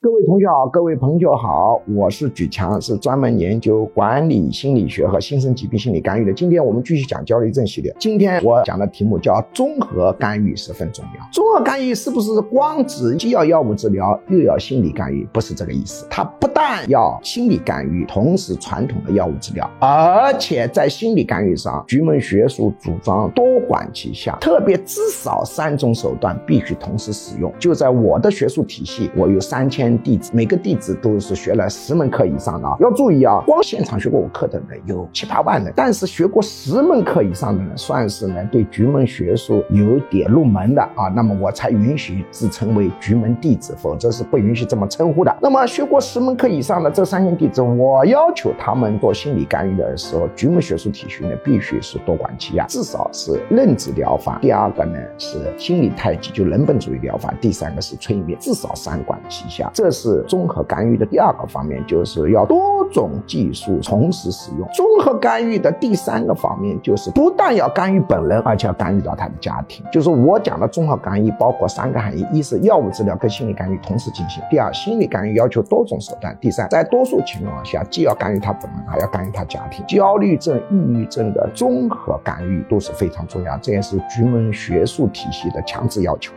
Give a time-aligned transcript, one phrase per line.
[0.00, 6.32] 各位同学好，各位朋友好，我是举强，是专门研究管理心理学和新生疾病心理干预的。
[6.32, 7.94] 今天我们继续讲焦虑症系列。
[7.98, 11.28] 今天我讲的题目叫综合干预十分重要。
[11.32, 15.26] 综合干预是不是光指既要药物治疗又要心理干预？
[15.32, 16.06] 不是这个意思。
[16.10, 27.50] 它不但要心理干预，同时传统的药物治疗，而且在心理干预上，局门学术主张多管齐下，特别至少三种手段必须同时使用。
[27.58, 29.85] 就在我的学术体系，我有三千。
[30.02, 45.36] 弟子每个弟子都是学了十门课以上的啊，要注意啊，光现场学过我课的人有七八万人，但是学过十门课以上的人，算是呢对局门学术有点入门的啊，那么我才允许自称为局门弟子，否则是不允许这么称呼的。
[45.40, 59.70] 那么学过十门课以上的这三千弟子，我要求他们做心理干预的时候，局门学术体系呢必须是多管齐下，至少是认知疗法，第二个呢是心理太极，就人本主义疗法，第三个是催眠，至少三管齐下。
[59.76, 64.66] 这是综合干预的第二个方面，就是要多种技术同时使用。
[64.72, 69.84] 综合干预的第三个方面，就是不但要干预本人，而且要干预到他的家庭。
[69.92, 79.84] 就是我讲的综合干预包括三个含义：一是药物治疗跟心理干预同时进行；第二，心理干预要求多种手段；第三，在多数情况下，既要干预他本人，还要干预他家庭。
[79.86, 86.32] 焦虑症、抑郁症的综合干预都是非常重要，这也是局门学术体系的强制要求。